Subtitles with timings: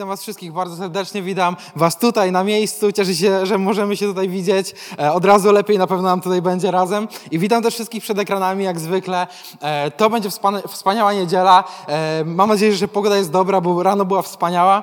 [0.00, 2.92] Witam Was wszystkich bardzo serdecznie, witam Was tutaj na miejscu.
[2.92, 4.74] Cieszę się, że możemy się tutaj widzieć.
[4.98, 7.08] E, od razu lepiej na pewno nam tutaj będzie razem.
[7.30, 9.26] I witam też wszystkich przed ekranami, jak zwykle.
[9.60, 10.28] E, to będzie
[10.68, 11.64] wspaniała niedziela.
[11.88, 14.82] E, mam nadzieję, że pogoda jest dobra, bo rano była wspaniała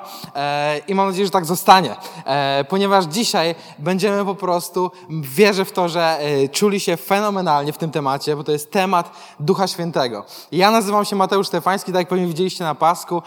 [0.88, 1.96] i mam nadzieję, że tak zostanie.
[2.68, 6.18] Ponieważ dzisiaj będziemy po prostu, wierzę w to, że
[6.52, 9.10] czuli się fenomenalnie w tym temacie, bo to jest temat
[9.40, 10.24] Ducha Świętego.
[10.52, 13.22] Ja nazywam się Mateusz Stefański, tak jak pewnie widzieliście na pasku.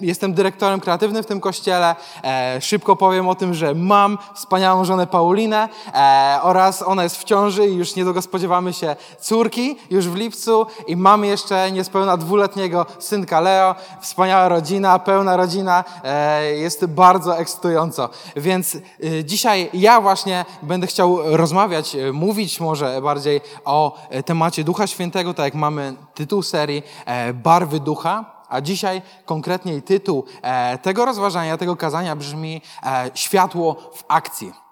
[0.00, 1.96] Jestem dyrektorem w tym kościele.
[2.24, 7.24] E, szybko powiem o tym, że mam wspaniałą żonę Paulinę e, oraz ona jest w
[7.24, 12.86] ciąży i już niedługo spodziewamy się córki, już w lipcu i mamy jeszcze niespełna dwuletniego
[12.98, 13.74] synka Leo.
[14.00, 15.84] Wspaniała rodzina, pełna rodzina.
[16.04, 18.08] E, jest bardzo ekscytująco.
[18.36, 18.80] Więc e,
[19.24, 25.34] dzisiaj ja właśnie będę chciał rozmawiać, e, mówić może bardziej o e, temacie Ducha Świętego,
[25.34, 26.82] tak jak mamy tytuł serii
[27.34, 28.39] Barwy Ducha.
[28.50, 34.69] A dzisiaj konkretniej tytuł e, tego rozważania, tego kazania brzmi e, Światło w akcji.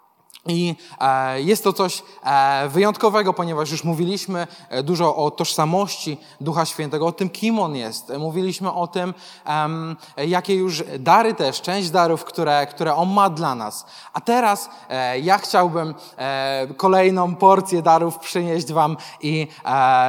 [0.49, 6.65] I e, jest to coś e, wyjątkowego, ponieważ już mówiliśmy e, dużo o tożsamości Ducha
[6.65, 8.13] Świętego, o tym, kim On jest.
[8.19, 9.15] Mówiliśmy o tym,
[10.17, 13.87] jakie już dary też, część darów, które, które On ma dla nas.
[14.13, 14.71] A teraz
[15.23, 15.95] ja chciałbym
[16.77, 19.49] kolejną porcję darów przynieść Wam i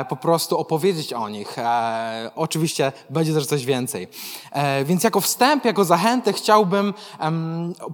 [0.09, 1.55] po prostu opowiedzieć o nich.
[2.35, 4.07] Oczywiście będzie też coś więcej.
[4.85, 6.93] Więc jako wstęp, jako zachętę chciałbym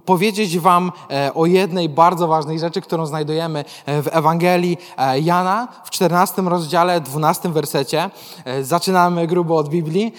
[0.04, 0.92] powiedzieć Wam
[1.34, 6.42] o jednej bardzo ważnej ważnej rzeczy, którą znajdujemy e, w Ewangelii e, Jana w 14
[6.42, 8.10] rozdziale, 12 wersecie.
[8.44, 10.12] E, zaczynamy grubo od Biblii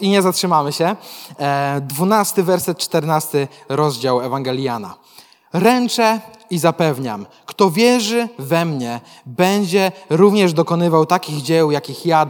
[0.00, 0.96] i nie zatrzymamy się.
[1.80, 4.94] 12 werset, 14 rozdział Ewangelii Jana.
[5.52, 6.20] Ręczę
[6.50, 12.26] i zapewniam, kto wierzy we mnie, będzie również dokonywał takich dzieł, jakich ja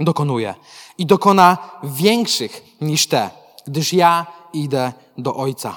[0.00, 0.54] dokonuję.
[0.98, 3.30] I dokona większych niż te,
[3.66, 5.76] gdyż ja idę do Ojca.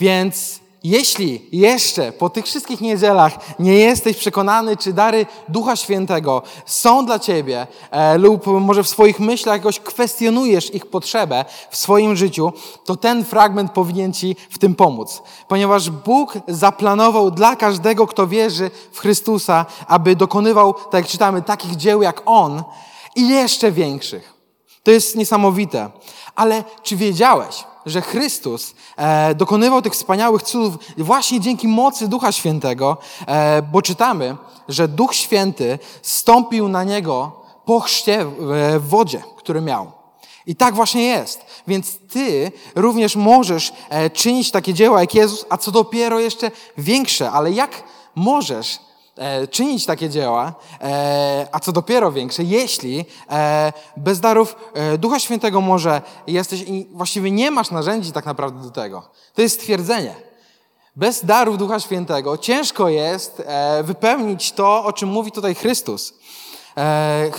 [0.00, 7.06] Więc jeśli jeszcze po tych wszystkich niedzielach nie jesteś przekonany, czy dary Ducha Świętego są
[7.06, 12.52] dla Ciebie, e, lub może w swoich myślach jakoś kwestionujesz ich potrzebę w swoim życiu,
[12.84, 15.22] to ten fragment powinien Ci w tym pomóc.
[15.48, 21.76] Ponieważ Bóg zaplanował dla każdego, kto wierzy w Chrystusa, aby dokonywał, tak jak czytamy, takich
[21.76, 22.62] dzieł jak On
[23.16, 24.34] i jeszcze większych.
[24.82, 25.90] To jest niesamowite.
[26.34, 32.96] Ale czy wiedziałeś, że Chrystus e, dokonywał tych wspaniałych cudów właśnie dzięki mocy Ducha Świętego,
[33.26, 34.36] e, bo czytamy,
[34.68, 37.32] że Duch Święty stąpił na niego
[37.64, 39.92] po chrzcie w, w wodzie, który miał.
[40.46, 41.40] I tak właśnie jest.
[41.66, 47.30] Więc ty również możesz e, czynić takie dzieła jak Jezus, a co dopiero jeszcze większe.
[47.30, 47.82] Ale jak
[48.14, 48.91] możesz E,
[49.50, 54.56] czynić takie dzieła, e, a co dopiero większe, jeśli e, bez darów
[54.98, 59.02] Ducha Świętego może jesteś i właściwie nie masz narzędzi tak naprawdę do tego.
[59.34, 60.14] To jest stwierdzenie.
[60.96, 63.42] Bez darów Ducha Świętego ciężko jest
[63.82, 66.14] wypełnić to, o czym mówi tutaj Chrystus.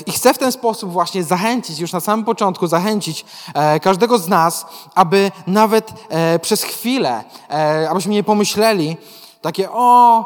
[0.05, 3.25] I chcę w ten sposób właśnie zachęcić, już na samym początku, zachęcić
[3.81, 5.91] każdego z nas, aby nawet
[6.41, 7.23] przez chwilę,
[7.89, 8.97] abyśmy nie pomyśleli,
[9.43, 10.25] takie, o,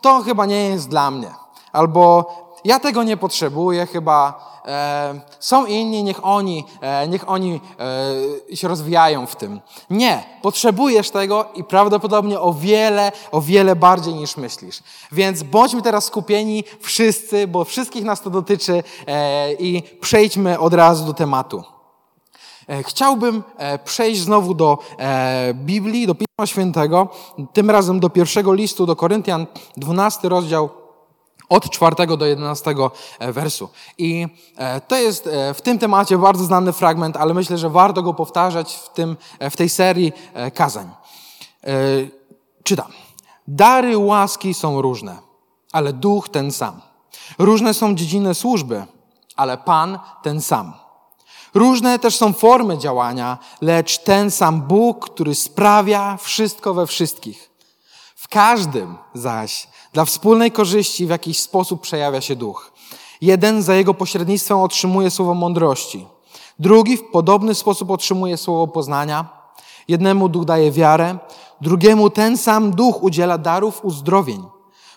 [0.00, 1.30] to chyba nie jest dla mnie.
[1.72, 2.26] Albo
[2.64, 7.60] ja tego nie potrzebuję, chyba e, są inni, niech oni, e, niech oni
[8.50, 9.60] e, się rozwijają w tym.
[9.90, 14.82] Nie, potrzebujesz tego i prawdopodobnie o wiele, o wiele bardziej niż myślisz.
[15.12, 21.04] Więc bądźmy teraz skupieni wszyscy, bo wszystkich nas to dotyczy e, i przejdźmy od razu
[21.04, 21.75] do tematu.
[22.68, 27.08] E, chciałbym e, przejść znowu do e, Biblii, do Pisma Świętego,
[27.52, 29.46] tym razem do pierwszego listu do Koryntian,
[29.76, 30.70] 12 rozdział,
[31.48, 32.74] od 4 do 11
[33.20, 33.68] wersu.
[33.98, 34.26] I
[34.88, 38.88] to jest w tym temacie bardzo znany fragment, ale myślę, że warto go powtarzać w,
[38.88, 39.16] tym,
[39.50, 40.12] w tej serii
[40.54, 40.90] kazań.
[42.62, 42.86] Czytam.
[43.48, 45.18] Dary łaski są różne,
[45.72, 46.80] ale duch ten sam.
[47.38, 48.84] Różne są dziedziny służby,
[49.36, 50.72] ale Pan ten sam.
[51.54, 57.50] Różne też są formy działania, lecz ten sam Bóg, który sprawia wszystko we wszystkich.
[58.16, 62.72] W każdym zaś dla wspólnej korzyści w jakiś sposób przejawia się duch.
[63.20, 66.06] Jeden za jego pośrednictwem otrzymuje słowo mądrości,
[66.58, 69.28] drugi w podobny sposób otrzymuje słowo poznania.
[69.88, 71.18] Jednemu duch daje wiarę,
[71.60, 74.44] drugiemu ten sam duch udziela darów uzdrowień.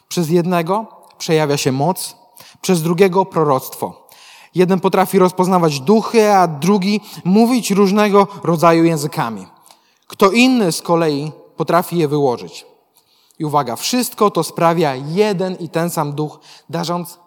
[0.08, 0.86] Przez jednego
[1.18, 2.16] przejawia się moc,
[2.62, 3.99] przez drugiego proroctwo
[4.56, 9.48] Jeden potrafi rozpoznawać duchy, a drugi mówić różnego rodzaju językami.
[10.08, 12.66] Kto inny z kolei potrafi je wyłożyć.
[13.40, 17.20] I uwaga, wszystko to sprawia jeden i ten sam duch, darząc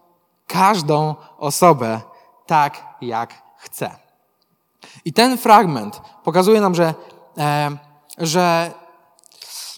[0.46, 2.00] każdą osobę
[2.46, 3.90] tak, jak chce.
[5.04, 6.94] I ten fragment pokazuje nam, że,
[7.38, 7.70] e,
[8.18, 8.72] że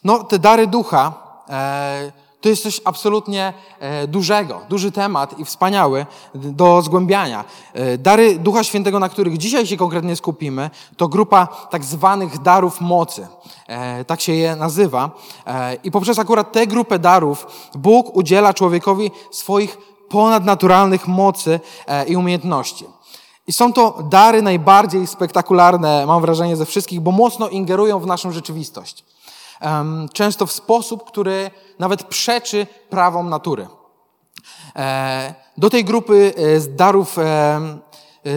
[0.04, 1.12] no, te dary ducha
[1.48, 2.12] e,
[2.44, 7.44] to jest coś absolutnie e, dużego, duży temat i wspaniały do zgłębiania.
[7.72, 12.80] E, dary Ducha Świętego, na których dzisiaj się konkretnie skupimy, to grupa tak zwanych darów
[12.80, 13.26] mocy.
[13.66, 15.10] E, tak się je nazywa.
[15.84, 21.60] I poprzez akurat tę grupę darów Bóg udziela człowiekowi swoich ponadnaturalnych mocy
[22.06, 22.86] i umiejętności.
[23.46, 28.32] I są to dary najbardziej spektakularne, mam wrażenie, ze wszystkich, bo mocno ingerują w naszą
[28.32, 29.04] rzeczywistość
[30.12, 33.66] często w sposób, który nawet przeczy prawom natury.
[34.76, 37.60] E, do tej grupy e, darów e,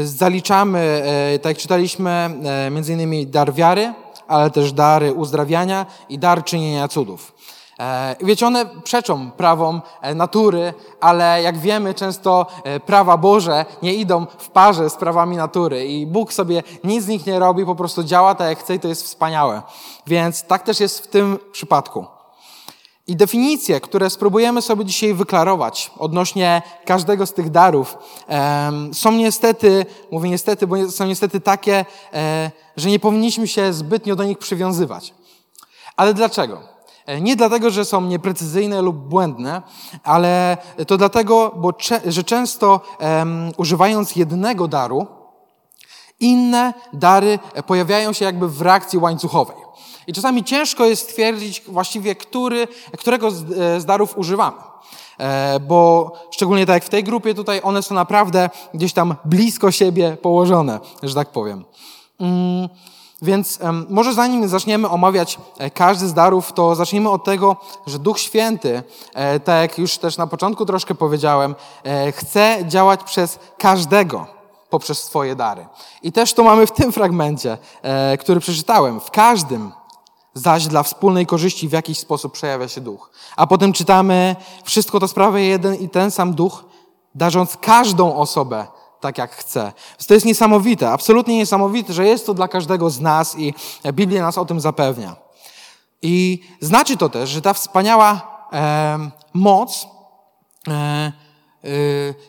[0.04, 1.04] zaliczamy,
[1.42, 2.30] tak jak czytaliśmy,
[2.72, 3.94] między innymi dar wiary,
[4.28, 7.34] ale też dary uzdrawiania i dar czynienia cudów.
[7.80, 13.94] E, wiecie, one przeczą prawom e, natury, ale jak wiemy, często e, prawa Boże nie
[13.94, 17.76] idą w parze z prawami natury i Bóg sobie nic z nich nie robi, po
[17.76, 19.62] prostu działa tak jak chce i to jest wspaniałe.
[20.08, 22.06] Więc tak też jest w tym przypadku.
[23.08, 27.98] I definicje, które spróbujemy sobie dzisiaj wyklarować odnośnie każdego z tych darów,
[28.94, 31.86] są niestety, mówię niestety, bo są niestety takie,
[32.78, 35.14] że nie powinniśmy się zbytnio do nich przywiązywać.
[35.96, 36.77] Ale dlaczego?
[37.08, 39.62] E, nie dlatego, że są nieprecyzyjne lub błędne,
[40.04, 40.58] ale
[40.88, 41.74] to dlatego, bo,
[42.06, 45.08] że często um, używając jednego daru,
[46.20, 49.58] inne dary pojawiają się jakby w reakcji łańcuchowej.
[50.08, 52.68] I czasami ciężko jest stwierdzić właściwie, który,
[52.98, 54.58] którego z, e, z darów używamy.
[55.20, 59.72] E, bo szczególnie tak jak w tej grupie tutaj, one są naprawdę gdzieś tam blisko
[59.72, 61.66] siebie położone, że tak powiem.
[62.20, 62.70] Mm.
[63.22, 63.60] Więc
[63.90, 67.56] może zanim zaczniemy omawiać e, każdy z darów, to zacznijmy od tego,
[67.88, 68.84] że Duch Święty,
[69.14, 74.28] e, tak jak już też na początku troszkę powiedziałem, e, chce działać przez każdego
[74.70, 75.68] poprzez swoje dary.
[76.04, 77.58] I też to mamy w tym fragmencie,
[78.20, 79.00] który przeczytałem.
[79.00, 79.72] W każdym
[80.34, 83.12] zaś dla wspólnej korzyści w jakiś sposób przejawia się duch.
[83.36, 86.66] A potem czytamy, wszystko to sprawia jeden i ten sam duch,
[87.16, 88.68] darząc każdą osobę
[89.00, 89.74] tak, jak chce.
[90.08, 93.54] To jest niesamowite, absolutnie niesamowite, że jest to dla każdego z nas i
[93.94, 95.16] Biblia nas o tym zapewnia.
[96.02, 98.22] I znaczy to też, że ta wspaniała
[98.54, 99.88] e, moc
[100.68, 101.12] e, e,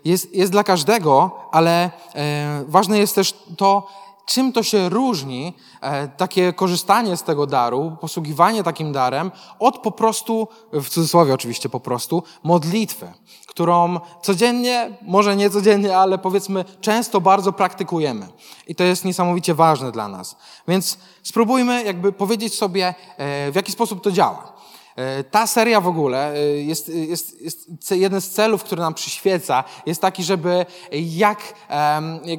[0.05, 3.87] jest, jest dla każdego, ale e, ważne jest też to,
[4.29, 9.91] czym to się różni, e, takie korzystanie z tego daru, posługiwanie takim darem, od po
[9.93, 13.13] prostu, w cudzysłowie oczywiście po prostu, modlitwy,
[13.47, 18.29] którą codziennie, może nie codziennie, ale powiedzmy często bardzo praktykujemy.
[18.67, 20.37] I to jest niesamowicie ważne dla nas.
[20.69, 24.58] Więc spróbujmy jakby powiedzieć sobie, e, w jaki sposób to działa.
[24.99, 29.65] E, ta seria w ogóle e, jest, jest, jest jeden z celów, który nam przyświeca,
[29.87, 31.55] jest taki, żeby jak,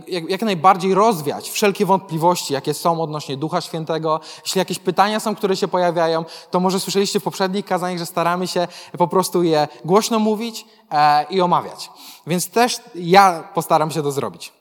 [0.08, 4.20] jak, jak najbardziej rozwiać wszelkie wątpliwości, jakie są odnośnie Ducha Świętego.
[4.44, 8.48] Jeśli jakieś pytania są, które się pojawiają, to może słyszeliście w poprzednich kazaniach, że staramy
[8.48, 8.68] się
[8.98, 11.90] po prostu je głośno mówić e, i omawiać.
[12.28, 14.54] Więc też ja postaram się to zrobić.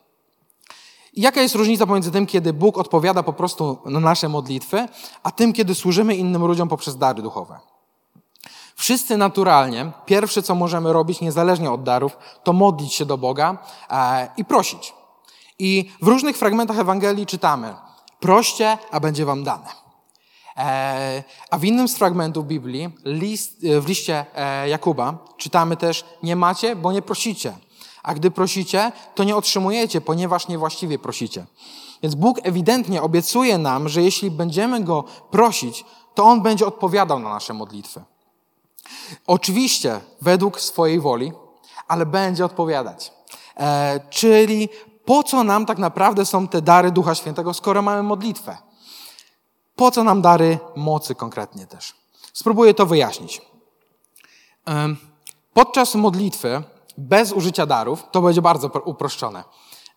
[1.16, 4.88] Jaka jest różnica pomiędzy tym, kiedy Bóg odpowiada po prostu na nasze modlitwy,
[5.22, 7.77] a tym, kiedy służymy innym ludziom poprzez dary duchowe?
[8.78, 13.58] Wszyscy naturalnie, pierwsze co możemy robić, niezależnie od darów, to modlić się do Boga
[13.90, 14.94] e, i prosić.
[15.58, 17.74] I w różnych fragmentach Ewangelii czytamy:
[18.20, 19.66] proście, a będzie wam dane.
[20.56, 26.36] E, a w innym z fragmentów Biblii, list, w liście e, Jakuba, czytamy też: Nie
[26.36, 27.52] macie, bo nie prosicie.
[28.02, 31.46] A gdy prosicie, to nie otrzymujecie, ponieważ niewłaściwie prosicie.
[32.02, 37.28] Więc Bóg ewidentnie obiecuje nam, że jeśli będziemy Go prosić, to On będzie odpowiadał na
[37.28, 38.00] nasze modlitwy.
[39.26, 41.32] Oczywiście według swojej woli,
[41.88, 43.12] ale będzie odpowiadać.
[43.56, 44.68] E, czyli
[45.04, 48.56] po co nam tak naprawdę są te dary Ducha Świętego, skoro mamy modlitwę?
[49.76, 51.94] Po co nam dary mocy konkretnie też?
[52.32, 53.42] Spróbuję to wyjaśnić.
[54.68, 54.88] E,
[55.54, 56.62] podczas modlitwy,
[56.98, 59.44] bez użycia darów, to będzie bardzo uproszczone.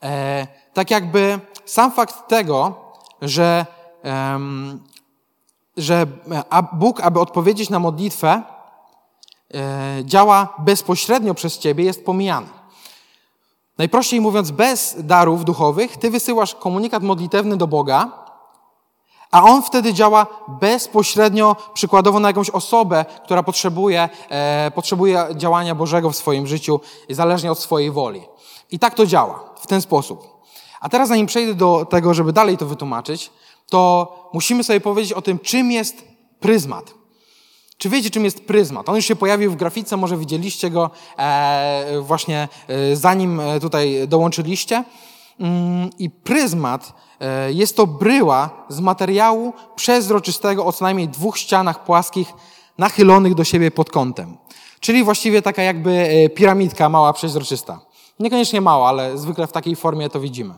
[0.04, 2.76] E, tak jakby sam fakt tego,
[3.22, 3.66] że,
[5.78, 6.08] że
[6.74, 8.61] Bóg, aby odpowiedzieć na modlitwę, E,
[10.04, 12.48] działa bezpośrednio przez ciebie, jest pomijany.
[13.78, 18.12] Najprościej mówiąc, bez darów duchowych, ty wysyłasz komunikat modlitewny do Boga,
[19.32, 26.12] a on wtedy działa bezpośrednio, przykładowo na jakąś osobę, która potrzebuje, e, potrzebuje działania Bożego
[26.12, 26.80] w swoim życiu,
[27.10, 28.22] zależnie od swojej woli.
[28.72, 30.42] I tak to działa, w ten sposób.
[30.82, 33.32] A teraz zanim przejdę do tego, żeby dalej to wytłumaczyć,
[33.70, 36.04] to musimy sobie powiedzieć o tym, czym jest
[36.40, 37.01] pryzmat.
[37.82, 38.90] Czy wiecie, czym jest pryzmat?
[38.90, 44.08] On już się pojawił w grafice, może widzieliście go e, właśnie e, zanim e, tutaj
[44.08, 44.84] dołączyliście.
[45.40, 46.94] Mm, I pryzmat
[47.50, 52.34] jest to bryła z materiału przezroczystego o co najmniej dwóch ścianach płaskich
[52.78, 54.38] nachylonych do siebie pod kątem.
[54.80, 57.80] Czyli właściwie taka jakby piramidka mała, przezroczysta.
[58.20, 60.54] Niekoniecznie mała, ale zwykle w takiej formie to widzimy.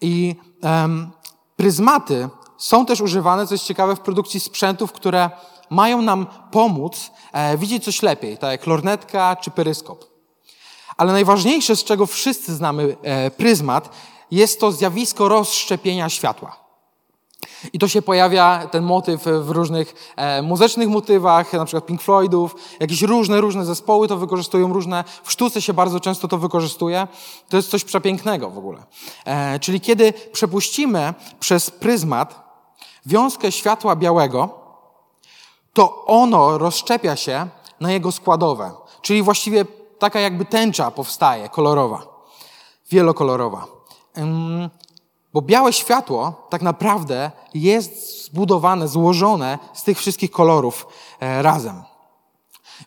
[0.00, 1.10] I um,
[1.56, 2.28] pryzmaty
[2.58, 5.30] są też używane, co jest ciekawe, w produkcji sprzętów, które
[5.74, 10.04] mają nam pomóc e, widzieć coś lepiej, tak jak lornetka czy peryskop.
[10.96, 13.90] Ale najważniejsze, z czego wszyscy znamy e, pryzmat,
[14.30, 16.64] jest to zjawisko rozszczepienia światła.
[17.72, 22.56] I to się pojawia, ten motyw w różnych e, muzycznych motywach, na przykład Pink Floydów,
[22.80, 27.08] jakieś różne, różne zespoły to wykorzystują, różne, w sztuce się bardzo często to wykorzystuje.
[27.48, 28.82] To jest coś przepięknego w ogóle.
[29.24, 32.44] E, czyli kiedy przepuścimy przez pryzmat
[33.06, 34.63] wiązkę światła białego,
[35.74, 37.48] to ono rozszczepia się
[37.80, 38.72] na jego składowe.
[39.02, 39.64] Czyli właściwie
[39.98, 42.02] taka jakby tęcza powstaje, kolorowa,
[42.90, 43.66] wielokolorowa.
[45.32, 50.86] Bo białe światło tak naprawdę jest zbudowane, złożone z tych wszystkich kolorów
[51.20, 51.82] e, razem.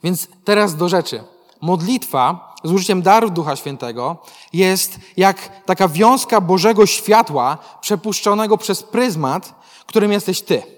[0.03, 1.23] Więc teraz do rzeczy.
[1.61, 4.17] Modlitwa z użyciem darów Ducha Świętego
[4.53, 10.76] jest jak taka wiązka Bożego światła przepuszczonego przez pryzmat, którym jesteś Ty.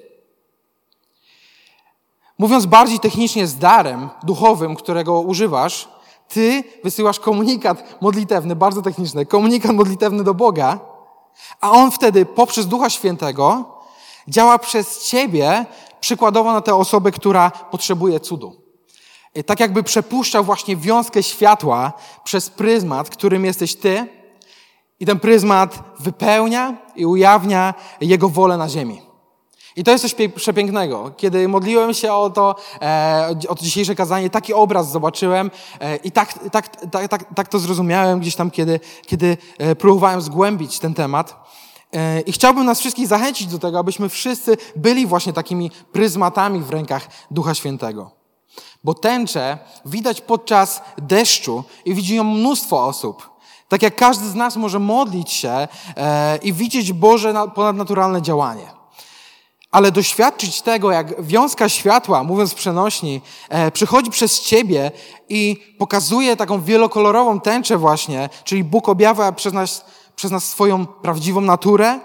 [2.39, 5.89] Mówiąc bardziej technicznie z darem duchowym, którego używasz,
[6.27, 10.79] Ty wysyłasz komunikat modlitewny, bardzo techniczny, komunikat modlitewny do Boga,
[11.61, 13.65] a On wtedy poprzez Ducha Świętego
[14.27, 15.65] działa przez Ciebie
[15.99, 18.55] przykładowo na tę osobę, która potrzebuje cudu.
[19.45, 21.93] Tak jakby przepuszczał właśnie wiązkę światła
[22.23, 24.07] przez pryzmat, którym jesteś Ty
[24.99, 29.08] i ten pryzmat wypełnia i ujawnia Jego wolę na ziemi.
[29.75, 31.11] I to jest coś przepięknego.
[31.17, 36.11] Kiedy modliłem się o to, e, o to dzisiejsze kazanie, taki obraz zobaczyłem e, i
[36.11, 40.93] tak, tak, tak, tak, tak to zrozumiałem gdzieś tam, kiedy, kiedy e, próbowałem zgłębić ten
[40.93, 41.35] temat.
[41.93, 46.69] E, I chciałbym nas wszystkich zachęcić do tego, abyśmy wszyscy byli właśnie takimi pryzmatami w
[46.69, 48.11] rękach Ducha Świętego.
[48.83, 53.29] Bo tęczę widać podczas deszczu i widzi ją mnóstwo osób.
[53.67, 58.78] Tak jak każdy z nas może modlić się e, i widzieć Boże ponadnaturalne działanie
[59.71, 64.91] ale doświadczyć tego, jak wiązka światła, mówiąc przenośni, e, przychodzi przez ciebie
[65.29, 69.85] i pokazuje taką wielokolorową tęczę właśnie, czyli Bóg objawia przez nas,
[70.15, 71.99] przez nas swoją prawdziwą naturę,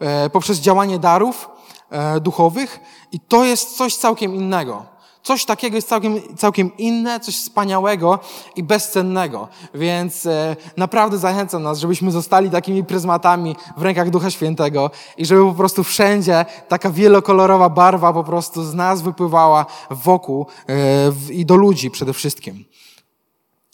[0.00, 1.48] e, poprzez działanie darów
[1.90, 2.80] e, duchowych
[3.12, 4.89] i to jest coś całkiem innego.
[5.22, 8.18] Coś takiego jest całkiem, całkiem inne, coś wspaniałego
[8.56, 9.48] i bezcennego.
[9.74, 15.44] Więc e, naprawdę zachęcam nas, żebyśmy zostali takimi pryzmatami w rękach Ducha Świętego i żeby
[15.44, 21.56] po prostu wszędzie taka wielokolorowa barwa po prostu z nas wypływała wokół e, i do
[21.56, 22.64] ludzi przede wszystkim.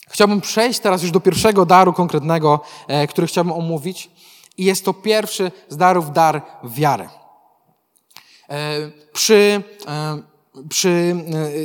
[0.09, 4.11] Chciałbym przejść teraz już do pierwszego daru konkretnego, e, który chciałbym omówić.
[4.59, 7.09] I jest to pierwszy z darów dar wiary.
[9.13, 9.63] Przy
[10.69, 11.17] przy,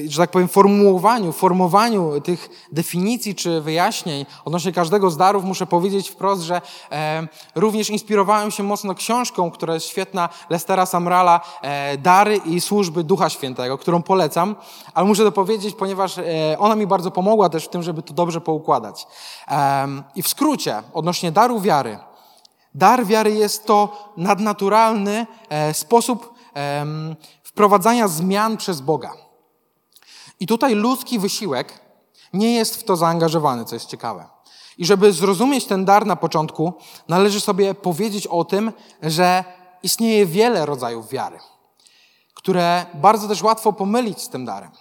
[0.05, 5.65] e, że tak powiem, formułowaniu, formowaniu tych definicji czy wyjaśnień odnośnie każdego z darów muszę
[5.65, 11.98] powiedzieć wprost, że e, również inspirowałem się mocno książką, która jest świetna, Lestera Samrala, e,
[11.98, 14.55] Dary i służby Ducha Świętego, którą polecam,
[14.93, 16.24] ale muszę to powiedzieć, ponieważ e,
[16.60, 19.07] ona mi bardzo pomogła też w tym, żeby to dobrze poukładać.
[19.48, 22.00] E, I w skrócie, odnośnie daru wiary.
[22.75, 26.33] Dar wiary jest to nadnaturalny e, sposób
[27.51, 29.13] wprowadzania zmian przez Boga.
[30.39, 31.79] I tutaj ludzki wysiłek
[32.34, 34.25] nie jest w to zaangażowany, co jest ciekawe.
[34.77, 36.74] I żeby zrozumieć ten dar na początku,
[37.08, 39.43] należy sobie powiedzieć o tym, że
[39.84, 41.39] istnieje wiele rodzajów wiary,
[42.34, 44.72] które bardzo też łatwo pomylić z tym darem.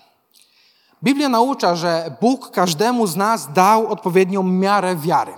[1.02, 5.34] Biblia naucza, że Bóg każdemu z nas dał odpowiednią miarę wiary,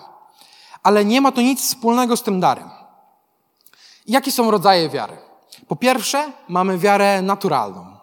[0.83, 2.71] ale nie ma to nic wspólnego z tym darem.
[4.07, 5.32] Jakie są rodzaje wiary?
[5.69, 7.97] Po pierwsze, mamy wiarę naturalną.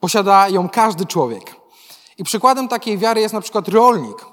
[0.00, 1.56] Posiada ją każdy człowiek.
[2.18, 4.26] I przykładem takiej wiary jest na przykład rolnik.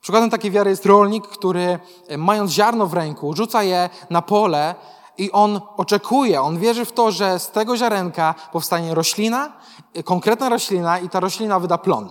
[0.00, 1.78] Przykładem takiej wiary jest rolnik, który
[2.08, 4.74] e, mając ziarno w ręku, rzuca je na pole
[5.18, 9.52] i on oczekuje, on wierzy w to, że z tego ziarenka powstanie roślina,
[9.94, 12.10] e, konkretna roślina i ta roślina wyda plon.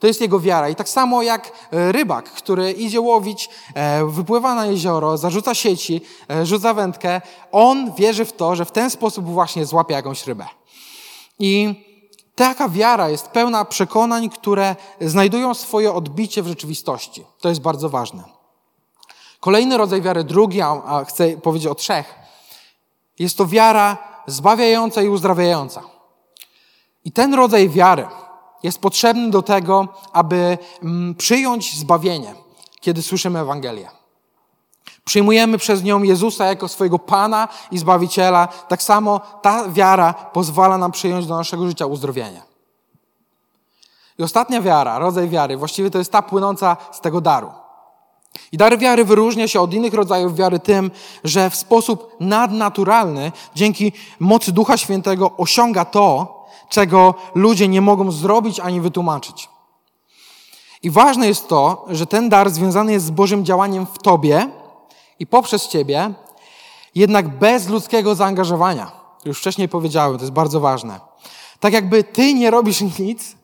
[0.00, 0.68] To jest jego wiara.
[0.68, 6.00] I tak samo jak e, rybak, który idzie łowić, e, wypływa na jezioro, zarzuca sieci,
[6.30, 7.20] e, rzuca wędkę,
[7.52, 10.46] on wierzy w to, że w ten sposób właśnie złapie jakąś rybę.
[11.38, 11.74] I
[12.34, 17.24] taka wiara jest pełna przekonań, które znajdują swoje odbicie w rzeczywistości.
[17.40, 18.24] To jest bardzo ważne.
[19.40, 22.14] Kolejny rodzaj wiary, drugi, a chcę powiedzieć o trzech,
[23.18, 25.82] jest to wiara zbawiająca i uzdrawiająca.
[27.04, 28.06] I ten rodzaj wiary
[28.62, 32.34] jest potrzebny do tego, aby mm, przyjąć zbawienie,
[32.80, 33.90] kiedy słyszymy Ewangelię.
[35.04, 38.48] Przyjmujemy przez nią Jezusa jako swojego Pana i Zbawiciela.
[38.68, 42.42] Tak samo ta wiara pozwala nam przyjąć do naszego życia uzdrowienie.
[44.18, 47.52] I ostatnia wiara, rodzaj wiary, właściwie to jest ta płynąca z tego daru.
[48.52, 50.90] I dar wiary wyróżnia się od innych rodzajów wiary tym,
[51.24, 58.60] że w sposób nadnaturalny, dzięki mocy Ducha Świętego, osiąga to, czego ludzie nie mogą zrobić
[58.60, 59.48] ani wytłumaczyć.
[60.82, 64.50] I ważne jest to, że ten dar związany jest z Bożym działaniem w Tobie
[65.18, 66.14] i poprzez Ciebie,
[66.94, 68.92] jednak bez ludzkiego zaangażowania.
[69.24, 71.00] Już wcześniej powiedziałem, to jest bardzo ważne.
[71.60, 73.36] Tak jakby Ty nie robisz nic,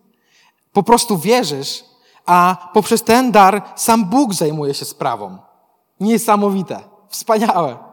[0.72, 1.84] po prostu wierzysz,
[2.26, 5.38] a poprzez ten dar sam Bóg zajmuje się sprawą.
[6.00, 7.85] Niesamowite, wspaniałe.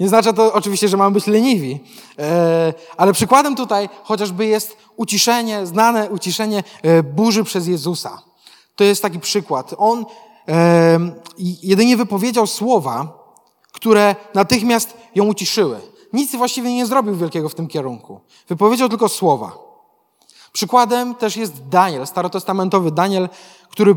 [0.00, 1.80] Nie znaczy to oczywiście, że mamy być leniwi,
[2.18, 8.22] e, ale przykładem tutaj chociażby jest uciszenie, znane uciszenie e, burzy przez Jezusa.
[8.76, 9.74] To jest taki przykład.
[9.78, 10.06] On
[10.48, 10.98] e,
[11.62, 13.18] jedynie wypowiedział słowa,
[13.72, 15.80] które natychmiast ją uciszyły.
[16.12, 18.20] Nic właściwie nie zrobił wielkiego w tym kierunku.
[18.48, 19.52] Wypowiedział tylko słowa.
[20.52, 23.28] Przykładem też jest Daniel, starotestamentowy Daniel,
[23.70, 23.94] który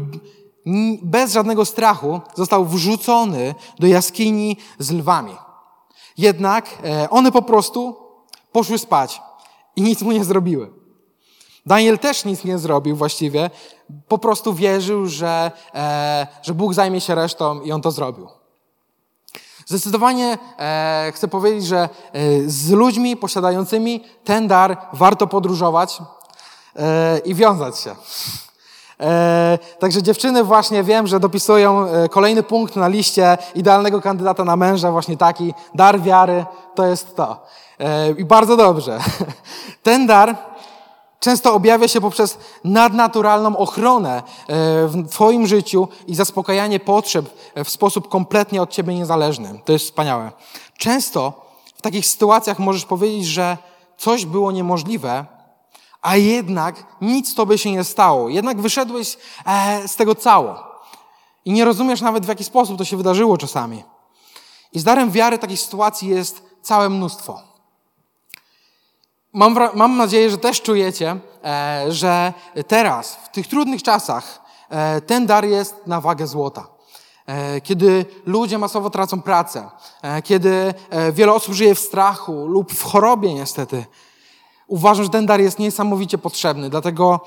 [1.02, 5.34] bez żadnego strachu został wrzucony do jaskini z lwami.
[6.22, 7.96] Jednak e, one po prostu
[8.52, 9.22] poszły spać
[9.76, 10.72] i nic mu nie zrobiły.
[11.66, 13.50] Daniel też nic nie zrobił właściwie,
[14.08, 18.28] po prostu wierzył, że, e, że Bóg zajmie się resztą i on to zrobił.
[19.66, 21.90] Zdecydowanie e, chcę powiedzieć, że
[22.46, 25.98] z ludźmi posiadającymi ten dar warto podróżować
[27.26, 27.96] i wiązać się.
[29.02, 34.56] E, także dziewczyny właśnie wiem, że dopisują e, kolejny punkt na liście idealnego kandydata na
[34.56, 37.46] męża, właśnie taki dar wiary, to jest to.
[37.80, 39.00] E, I bardzo dobrze.
[39.84, 40.38] Ten dar
[41.20, 44.24] często objawia się poprzez nadnaturalną ochronę
[44.88, 47.26] w Twoim życiu i zaspokajanie potrzeb
[47.66, 49.60] w sposób kompletnie od Ciebie niezależny.
[49.66, 50.32] To jest wspaniałe.
[50.78, 53.58] Często w takich sytuacjach możesz powiedzieć, że
[53.98, 55.26] coś było niemożliwe,
[56.02, 58.30] a jednak nic tobie się nie stało.
[58.30, 60.64] Jednak wyszedłeś e, z tego cało.
[61.46, 63.84] I nie rozumiesz nawet, w jaki sposób to się wydarzyło czasami.
[64.74, 67.42] I z darem wiary takich sytuacji jest całe mnóstwo.
[69.34, 72.34] Mam, mam nadzieję, że też czujecie, e, że
[72.68, 76.68] teraz, w tych trudnych czasach, e, ten dar jest na wagę złota.
[77.26, 79.70] E, kiedy ludzie masowo tracą pracę,
[80.02, 83.86] e, kiedy e, wiele osób żyje w strachu lub w chorobie niestety,
[84.72, 87.20] Uważam, że ten dar jest niesamowicie potrzebny, dlatego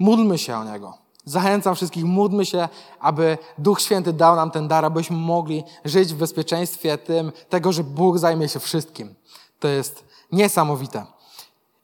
[0.00, 0.94] módlmy się o niego.
[1.24, 2.68] Zachęcam wszystkich, módlmy się,
[3.00, 7.84] aby Duch Święty dał nam ten dar, abyśmy mogli żyć w bezpieczeństwie tym, tego, że
[7.84, 9.14] Bóg zajmie się wszystkim.
[9.58, 11.06] To jest niesamowite.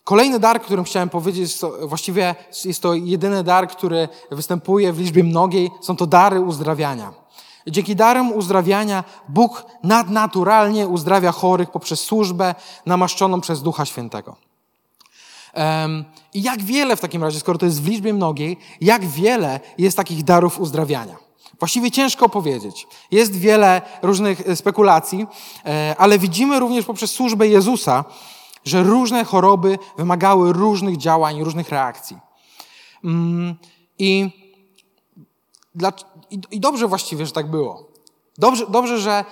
[0.04, 2.34] Kolejny dar, którym chciałem powiedzieć, właściwie
[2.64, 7.12] jest to jedyny dar, który występuje w liczbie mnogiej, są to dary uzdrawiania.
[7.66, 12.54] Dzięki darem uzdrawiania Bóg nadnaturalnie uzdrawia chorych poprzez służbę
[12.86, 14.49] namaszczoną przez Ducha Świętego.
[16.34, 19.96] I jak wiele w takim razie, skoro to jest w liczbie mnogiej, jak wiele jest
[19.96, 21.16] takich darów uzdrawiania?
[21.58, 22.86] Właściwie ciężko powiedzieć.
[23.10, 25.26] Jest wiele różnych e, spekulacji,
[25.66, 28.04] e, ale widzimy również poprzez służbę Jezusa,
[28.64, 32.18] że różne choroby wymagały różnych działań, różnych reakcji.
[33.04, 33.54] Mm,
[33.98, 34.30] I,
[36.50, 37.90] i dobrze właściwie, że tak było.
[38.38, 39.24] Dobrze, dobrze że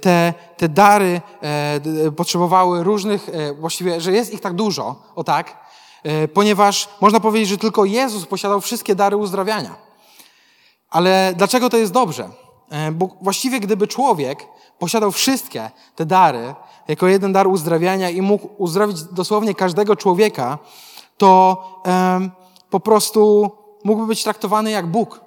[0.00, 5.56] te, te dary e, potrzebowały różnych, e, właściwie, że jest ich tak dużo, o tak,
[6.02, 9.74] e, ponieważ można powiedzieć, że tylko Jezus posiadał wszystkie dary uzdrawiania.
[10.90, 12.28] Ale dlaczego to jest dobrze?
[12.92, 14.46] Bo właściwie gdyby człowiek
[14.78, 16.54] posiadał wszystkie te dary,
[16.88, 20.58] jako jeden dar uzdrawiania i mógł uzdrowić dosłownie każdego człowieka,
[21.16, 21.62] to
[22.70, 23.50] po prostu
[23.84, 25.20] mógłby być traktowany jak Bóg.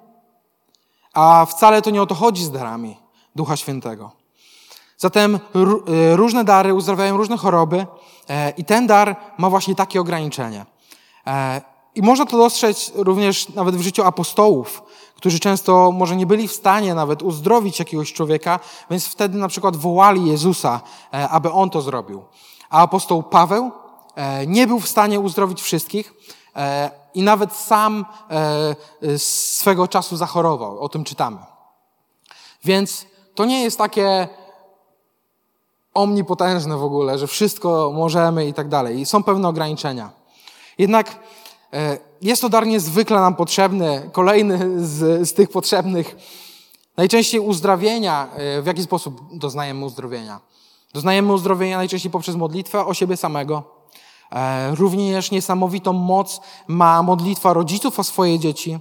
[1.14, 2.98] A wcale to nie o to chodzi z darami
[3.36, 4.17] Ducha Świętego.
[4.98, 5.40] Zatem e,
[6.16, 7.86] różne dary uzdrawiają różne choroby
[8.30, 10.66] e, i ten dar ma właśnie takie ograniczenie.
[11.28, 11.62] E,
[11.96, 14.84] I można to dostrzec również nawet w życiu apostołów,
[15.16, 19.76] którzy często może nie byli w stanie nawet uzdrowić jakiegoś człowieka, więc wtedy na przykład
[19.76, 20.82] wołali Jezusa,
[21.12, 22.24] aby on to zrobił.
[22.70, 23.72] A apostoł Paweł
[24.48, 26.14] nie był w stanie uzdrowić wszystkich,
[27.14, 28.06] i nawet sam
[29.18, 30.80] swego czasu zachorował.
[30.80, 31.38] O tym czytamy.
[32.64, 33.06] Więc
[33.36, 34.28] to nie jest takie
[35.98, 39.00] omnipotężne w ogóle, że wszystko możemy i tak dalej.
[39.00, 40.10] I są pewne ograniczenia.
[40.78, 41.20] Jednak
[41.74, 44.10] e, jest to dar niezwykle nam potrzebny.
[44.12, 46.16] Kolejny z, z tych potrzebnych
[46.98, 50.40] Najczęściej uzdrowienia, e, w jaki sposób doznajemy uzdrowienia?
[50.94, 53.64] Doznajemy uzdrowienia najczęściej poprzez modlitwę o siebie samego.
[54.32, 58.80] E, również niesamowitą moc ma modlitwa rodziców o swoje dzieci.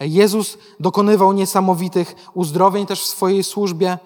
[0.00, 3.98] Jezus dokonywał niesamowitych uzdrowień też w swojej służbie,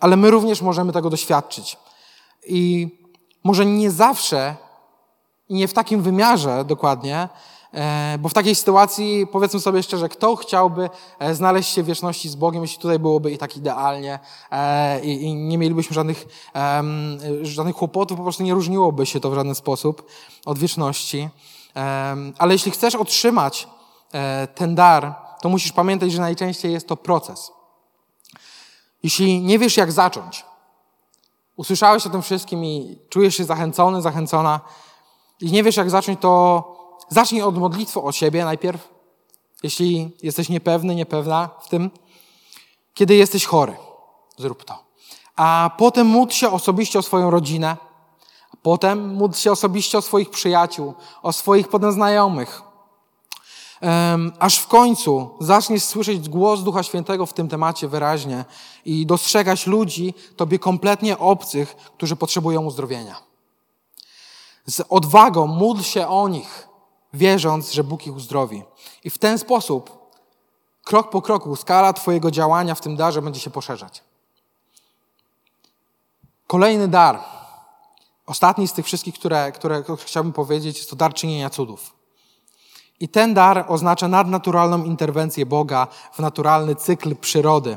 [0.00, 1.76] ale my również możemy tego doświadczyć.
[2.46, 2.88] I
[3.44, 4.56] może nie zawsze
[5.50, 7.28] nie w takim wymiarze dokładnie,
[7.74, 12.28] e, bo w takiej sytuacji, powiedzmy sobie szczerze, kto chciałby e, znaleźć się w wieczności
[12.28, 14.18] z Bogiem, jeśli tutaj byłoby i tak idealnie
[14.50, 16.26] e, i nie mielibyśmy żadnych,
[17.42, 20.06] żadnych kłopotów, po prostu nie różniłoby się to w żaden sposób
[20.46, 21.28] od wieczności.
[22.38, 23.68] Ale jeśli chcesz otrzymać
[24.54, 27.52] ten dar, to musisz pamiętać, że najczęściej jest to proces.
[29.02, 30.44] Jeśli nie wiesz, jak zacząć,
[31.56, 34.60] usłyszałeś o tym wszystkim i czujesz się zachęcony, zachęcona,
[35.40, 36.64] i nie wiesz, jak zacząć, to
[37.08, 38.88] zacznij od modlitwy o siebie najpierw,
[39.62, 41.90] jeśli jesteś niepewny, niepewna w tym.
[42.94, 43.76] Kiedy jesteś chory,
[44.36, 44.84] zrób to.
[45.36, 47.76] A potem módl się osobiście o swoją rodzinę,
[48.62, 52.62] potem módl się osobiście o swoich przyjaciół, o swoich potem znajomych.
[54.38, 58.44] Aż w końcu zaczniesz słyszeć głos Ducha Świętego w tym temacie wyraźnie
[58.84, 63.30] i dostrzegać ludzi, tobie kompletnie obcych, którzy potrzebują uzdrowienia
[64.70, 66.68] z odwagą módl się o nich,
[67.14, 68.62] wierząc, że Bóg ich uzdrowi.
[69.04, 70.10] I w ten sposób,
[70.84, 74.02] krok po kroku, skala Twojego działania w tym darze będzie się poszerzać.
[76.46, 77.20] Kolejny dar,
[78.26, 81.99] ostatni z tych wszystkich, które, które chciałbym powiedzieć, jest to dar czynienia cudów.
[83.00, 87.76] I ten dar oznacza nadnaturalną interwencję Boga w naturalny cykl przyrody.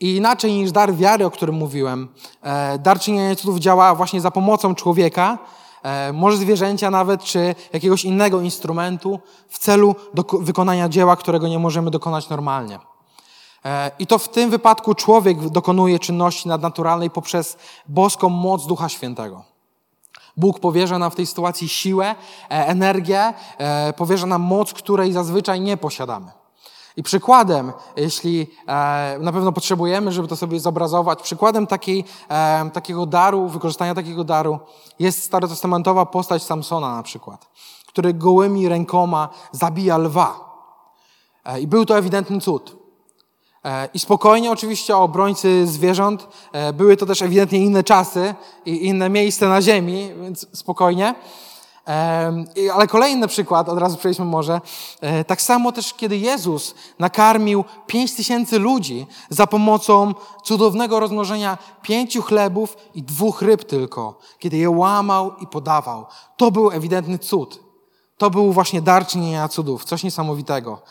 [0.00, 2.08] I inaczej niż dar wiary, o którym mówiłem,
[2.42, 5.38] e, dar czynienia cudów działa właśnie za pomocą człowieka,
[5.86, 9.94] E, może zwierzęcia nawet, czy jakiegoś innego instrumentu w celu
[10.40, 12.78] wykonania dzieła, którego nie możemy dokonać normalnie.
[13.64, 17.56] E, I to w tym wypadku człowiek dokonuje czynności nadnaturalnej poprzez
[17.88, 19.55] boską moc Ducha Świętego.
[20.36, 22.14] Bóg powierza nam w tej sytuacji siłę, e,
[22.66, 23.32] energię,
[23.96, 26.30] powierza nam moc, której zazwyczaj nie posiadamy.
[26.96, 33.06] I przykładem, jeśli e, na pewno potrzebujemy, żeby to sobie zobrazować, przykładem takiej, e, takiego
[33.06, 34.58] daru, wykorzystania takiego daru
[34.98, 37.48] jest starotestamentowa postać Samsona na przykład,
[37.86, 40.56] który gołymi rękoma zabija lwa.
[41.44, 42.85] E, I był to ewidentny cud.
[43.66, 48.34] E, I spokojnie oczywiście obrońcy zwierząt, e, były to też ewidentnie inne czasy
[48.66, 51.14] i inne miejsce na ziemi, więc spokojnie.
[52.74, 54.60] Ale kolejny przykład, od razu przejdźmy może.
[55.00, 62.22] E, tak samo też, kiedy Jezus nakarmił pięć tysięcy ludzi za pomocą cudownego rozmnożenia pięciu
[62.22, 66.06] chlebów i dwóch ryb tylko, kiedy je łamał i podawał.
[66.36, 67.60] To był ewidentny cud.
[68.18, 70.82] To był właśnie dar czynienia cudów, coś niesamowitego.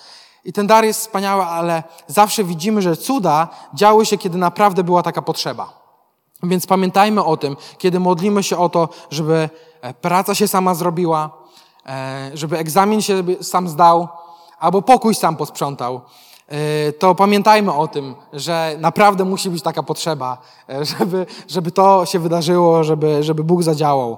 [0.45, 5.03] I ten dar jest wspaniały, ale zawsze widzimy, że cuda działy się, kiedy naprawdę była
[5.03, 5.85] taka potrzeba.
[6.43, 9.49] Więc pamiętajmy o tym, kiedy modlimy się o to, żeby
[9.81, 11.29] e, praca się sama zrobiła,
[11.85, 14.07] e, żeby egzamin się sam zdał,
[14.59, 16.01] albo pokój sam posprzątał,
[16.47, 20.37] e, to pamiętajmy o tym, że naprawdę musi być taka potrzeba,
[20.99, 24.17] żeby, żeby to się wydarzyło, żeby, żeby Bóg zadziałał.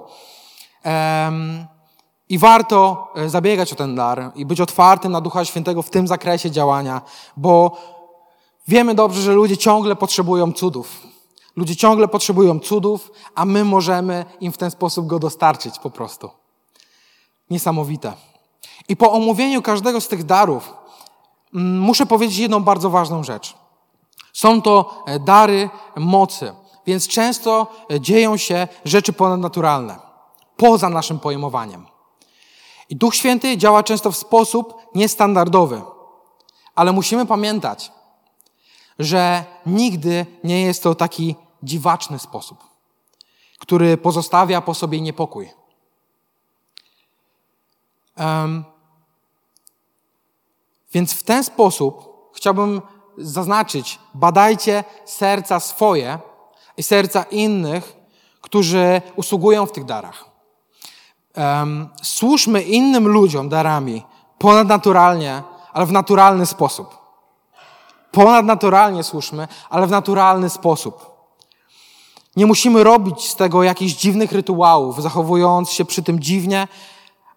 [2.28, 6.50] I warto zabiegać o ten dar i być otwartym na Ducha Świętego w tym zakresie
[6.50, 7.02] działania,
[7.36, 7.76] bo
[8.68, 11.00] wiemy dobrze, że ludzie ciągle potrzebują cudów.
[11.56, 16.30] Ludzie ciągle potrzebują cudów, a my możemy im w ten sposób go dostarczyć po prostu.
[17.50, 18.12] Niesamowite.
[18.88, 20.74] I po omówieniu każdego z tych darów
[21.52, 23.54] muszę powiedzieć jedną bardzo ważną rzecz.
[24.32, 26.52] Są to e, dary mocy,
[26.86, 29.96] więc często e, dzieją się rzeczy ponadnaturalne,
[30.56, 31.86] poza naszym pojmowaniem.
[32.88, 35.82] I Duch Święty działa często w sposób niestandardowy,
[36.74, 37.92] ale musimy pamiętać,
[38.98, 42.58] że nigdy nie jest to taki dziwaczny sposób,
[43.58, 45.50] który pozostawia po sobie niepokój.
[48.16, 48.64] Um,
[50.92, 52.82] więc w ten sposób chciałbym
[53.18, 56.18] zaznaczyć, badajcie serca swoje
[56.76, 57.96] i serca innych,
[58.40, 60.27] którzy usługują w tych darach.
[61.38, 64.02] Um, służmy innym ludziom darami
[64.38, 66.98] ponadnaturalnie, ale w naturalny sposób.
[68.12, 71.18] Ponadnaturalnie służmy, ale w naturalny sposób.
[72.36, 76.68] Nie musimy robić z tego jakichś dziwnych rytuałów, zachowując się przy tym dziwnie,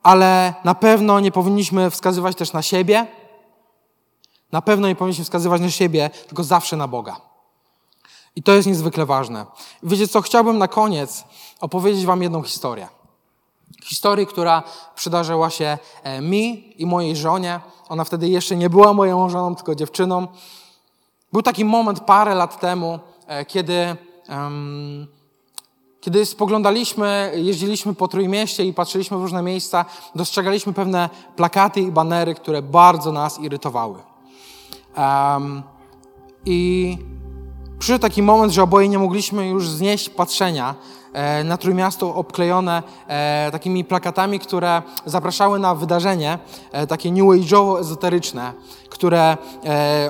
[0.03, 3.07] ale na pewno nie powinniśmy wskazywać też na siebie.
[4.51, 7.21] Na pewno nie powinniśmy wskazywać na siebie, tylko zawsze na Boga.
[8.35, 9.45] I to jest niezwykle ważne.
[9.83, 11.23] Wiecie co, chciałbym na koniec
[11.59, 13.00] opowiedzieć wam jedną historię.
[13.83, 14.63] Historię, która
[14.95, 17.59] przydarzyła się e, mi i mojej żonie.
[17.89, 20.27] Ona wtedy jeszcze nie była moją żoną, tylko dziewczyną.
[21.33, 23.95] Był taki moment parę lat temu, e, kiedy,
[24.29, 25.07] um,
[26.01, 32.35] kiedy spoglądaliśmy, jeździliśmy po Trójmieście i patrzyliśmy w różne miejsca, dostrzegaliśmy pewne plakaty i banery,
[32.35, 33.99] które bardzo nas irytowały.
[34.97, 35.63] Um,
[36.45, 36.97] I
[37.79, 40.75] przyszedł taki moment, że oboje nie mogliśmy już znieść patrzenia
[41.43, 46.39] na Trójmiasto obklejone e, takimi plakatami, które zapraszały na wydarzenie
[46.71, 48.51] e, takie new age'owo-ezoteryczne,
[48.89, 49.37] które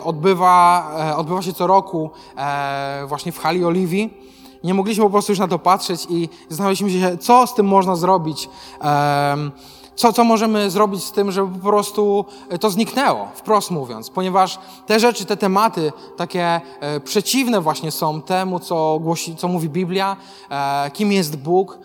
[0.04, 0.88] odbywa,
[1.18, 2.10] odbywa się co roku
[3.06, 4.14] właśnie w hali Oliwii.
[4.64, 7.96] Nie mogliśmy po prostu już na to patrzeć i zastanawialiśmy się, co z tym można
[7.96, 8.50] zrobić
[10.02, 14.60] co, co możemy zrobić z tym, żeby po prostu e, to zniknęło, wprost mówiąc, ponieważ
[14.86, 20.18] te rzeczy, te tematy takie e, przeciwne właśnie są temu, co, głosi, co mówi Biblia,
[20.50, 21.80] e, kim jest Bóg,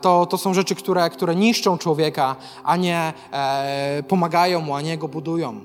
[0.00, 3.12] to, to są rzeczy, które, które niszczą człowieka, a nie
[4.08, 5.60] pomagają mu, a nie go budują.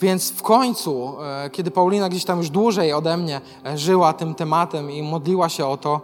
[0.00, 1.16] Więc w końcu,
[1.52, 3.40] kiedy Paulina gdzieś tam już dłużej ode mnie
[3.74, 6.00] żyła tym tematem i modliła się o to,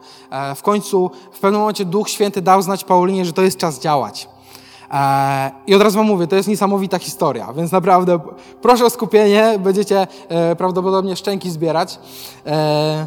[0.57, 4.29] w końcu w pewnym momencie Duch Święty dał znać Paulinie, że to jest czas działać.
[4.91, 8.21] E, I od razu wam mówię, to jest niesamowita historia, więc naprawdę
[8.63, 11.99] proszę o skupienie, będziecie e, prawdopodobnie szczęki zbierać.
[12.47, 13.07] E,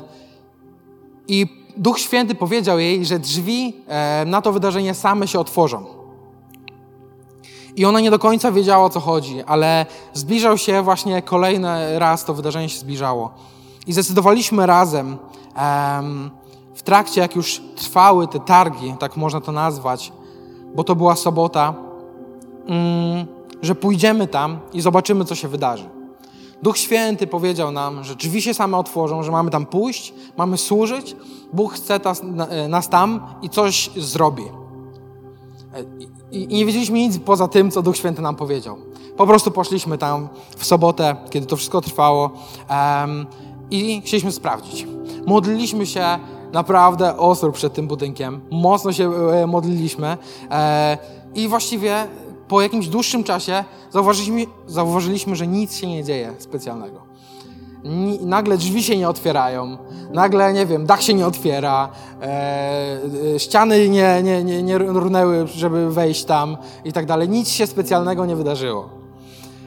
[1.27, 3.75] I Duch Święty powiedział jej, że drzwi
[4.25, 5.85] na to wydarzenie same się otworzą.
[7.75, 12.25] I ona nie do końca wiedziała o co chodzi, ale zbliżał się właśnie kolejny raz,
[12.25, 13.31] to wydarzenie się zbliżało.
[13.87, 15.17] I zdecydowaliśmy razem,
[16.75, 20.11] w trakcie jak już trwały te targi, tak można to nazwać,
[20.75, 21.73] bo to była sobota,
[22.67, 23.25] mm,
[23.61, 25.89] że pójdziemy tam i zobaczymy, co się wydarzy.
[26.61, 31.15] Duch Święty powiedział nam, że drzwi się same otworzą, że mamy tam pójść, mamy służyć.
[31.53, 31.99] Bóg chce
[32.69, 34.43] nas tam i coś zrobi.
[36.31, 38.77] I nie wiedzieliśmy nic poza tym, co Duch Święty nam powiedział.
[39.17, 42.31] Po prostu poszliśmy tam w sobotę, kiedy to wszystko trwało
[42.69, 43.25] um,
[43.71, 44.87] i chcieliśmy sprawdzić.
[45.25, 46.19] Modliliśmy się
[46.53, 48.41] naprawdę ostro przed tym budynkiem.
[48.51, 50.17] Mocno się e, modliliśmy
[50.51, 50.97] e,
[51.35, 52.07] i właściwie
[52.47, 57.01] po jakimś dłuższym czasie zauważyliśmy, zauważyliśmy że nic się nie dzieje specjalnego.
[58.21, 59.77] Nagle drzwi się nie otwierają,
[60.13, 61.89] nagle, nie wiem, dach się nie otwiera,
[62.21, 62.99] e,
[63.37, 67.29] ściany nie, nie, nie, nie runęły, żeby wejść tam i tak dalej.
[67.29, 68.89] Nic się specjalnego nie wydarzyło.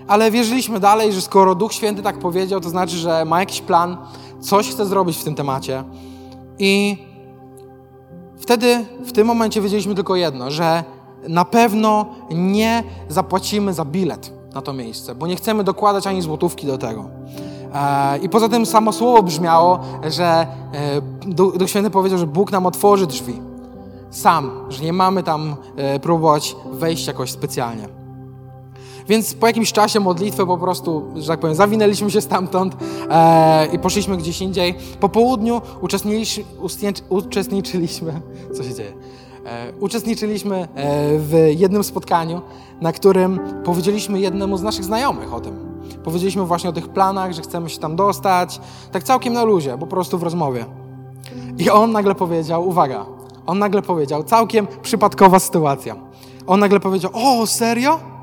[0.06, 3.96] Ale wierzyliśmy dalej, że skoro Duch Święty tak powiedział, to znaczy, że ma jakiś plan,
[4.40, 5.84] coś chce zrobić w tym temacie.
[6.58, 6.98] I
[8.38, 10.84] wtedy, w tym momencie wiedzieliśmy tylko jedno, że
[11.28, 16.66] na pewno nie zapłacimy za bilet na to miejsce, bo nie chcemy dokładać ani złotówki
[16.66, 17.04] do tego.
[17.74, 21.00] E, I poza tym samo słowo brzmiało, że e,
[21.58, 23.40] Duch Święty powiedział, że Bóg nam otworzy drzwi.
[24.10, 28.03] Sam, że nie mamy tam e, próbować wejść jakoś specjalnie.
[29.08, 32.76] Więc po jakimś czasie modlitwy po prostu, że tak powiem, zawinęliśmy się stamtąd
[33.10, 34.74] e, i poszliśmy gdzieś indziej.
[35.00, 35.60] Po południu
[37.10, 38.20] uczestniczyliśmy,
[38.54, 38.92] co się dzieje?
[39.46, 40.68] E, uczestniczyliśmy e,
[41.18, 42.40] w jednym spotkaniu,
[42.80, 45.74] na którym powiedzieliśmy jednemu z naszych znajomych o tym.
[46.04, 48.60] Powiedzieliśmy właśnie o tych planach, że chcemy się tam dostać,
[48.92, 50.64] tak całkiem na luzie, po prostu w rozmowie.
[51.58, 53.06] I on nagle powiedział, uwaga,
[53.46, 55.96] on nagle powiedział, całkiem przypadkowa sytuacja.
[56.46, 58.13] On nagle powiedział, o, serio?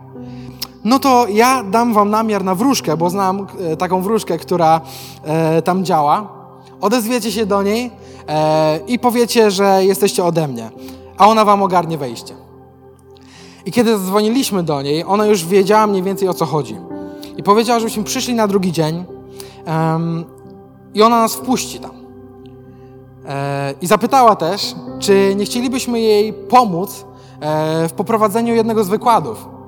[0.84, 4.82] No to ja dam wam namiar na wróżkę, bo znam e, taką wróżkę, która
[5.24, 6.28] e, tam działa.
[6.82, 7.91] Odezwiecie się do niej
[8.28, 10.72] e, i powiecie, że jesteście ode mnie,
[11.17, 12.34] a ona wam ogarnie wejście.
[13.65, 16.78] I kiedy zadzwoniliśmy do niej, ona już wiedziała mniej więcej o co chodzi.
[17.38, 19.04] I powiedziała, żebyśmy przyszli na drugi dzień
[20.94, 21.91] i ona nas wpuści tam.
[23.28, 27.06] E, I zapytała też, czy nie chcielibyśmy jej pomóc
[27.39, 29.61] e, w poprowadzeniu jednego z wykładów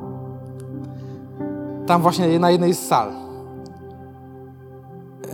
[1.88, 3.12] tam właśnie na jednej z sal.
[5.24, 5.34] Yy,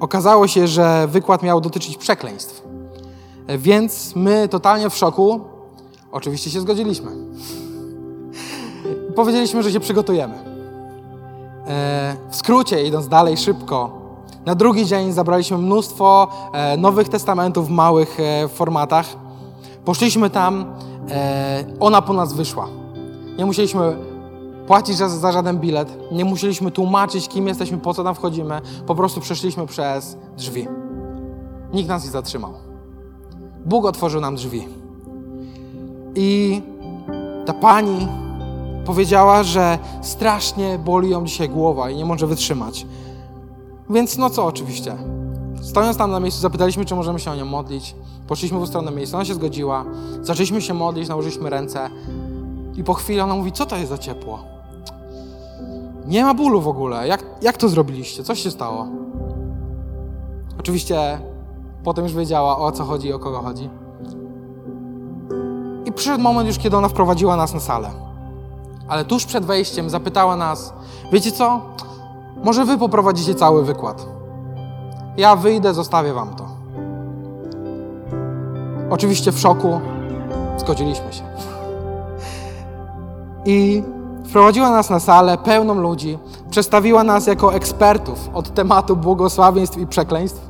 [0.00, 2.64] okazało się, że wykład miał dotyczyć przekleństw.
[3.48, 5.40] Yy, więc my totalnie w szoku,
[6.12, 7.10] oczywiście się zgodziliśmy.
[9.16, 10.34] Powiedzieliśmy, że się przygotujemy.
[10.34, 10.42] Yy,
[12.30, 13.98] w skrócie, idąc dalej szybko,
[14.46, 16.28] na drugi dzień zabraliśmy mnóstwo
[16.78, 19.06] Nowych Testamentów w małych formatach.
[19.84, 20.74] Poszliśmy tam,
[21.80, 22.68] ona po nas wyszła.
[23.38, 23.96] Nie musieliśmy
[24.68, 26.12] płacić za, za żaden bilet.
[26.12, 28.60] Nie musieliśmy tłumaczyć, kim jesteśmy, po co tam wchodzimy.
[28.86, 30.68] Po prostu przeszliśmy przez drzwi.
[31.72, 32.52] Nikt nas nie zatrzymał.
[33.64, 34.68] Bóg otworzył nam drzwi.
[36.14, 36.62] I
[37.46, 38.08] ta pani
[38.84, 42.86] powiedziała, że strasznie boli ją dzisiaj głowa i nie może wytrzymać.
[43.90, 44.96] Więc no co oczywiście.
[45.62, 47.94] Stojąc tam na miejscu, zapytaliśmy, czy możemy się o nią modlić.
[48.26, 49.84] Poszliśmy w stronę miejsca, ona się zgodziła.
[50.22, 51.90] Zaczęliśmy się modlić, nałożyliśmy ręce.
[52.76, 54.57] I po chwili ona mówi, co to jest za ciepło?
[56.08, 57.08] Nie ma bólu w ogóle.
[57.08, 58.24] Jak, jak to zrobiliście?
[58.24, 58.86] Co się stało?
[60.58, 61.18] Oczywiście
[61.84, 63.70] potem już wiedziała, o co chodzi i o kogo chodzi.
[65.84, 67.90] I przyszedł moment już, kiedy ona wprowadziła nas na salę.
[68.88, 70.72] Ale tuż przed wejściem zapytała nas,
[71.12, 71.60] wiecie co?
[72.44, 74.06] Może wy poprowadzicie cały wykład.
[75.16, 76.48] Ja wyjdę, zostawię wam to.
[78.90, 79.80] Oczywiście w szoku
[80.56, 81.22] zgodziliśmy się.
[83.44, 83.82] I
[84.28, 86.18] wprowadziła nas na salę pełną ludzi,
[86.50, 90.48] przedstawiła nas jako ekspertów od tematu błogosławieństw i przekleństw.